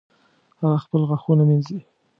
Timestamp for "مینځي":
1.49-1.77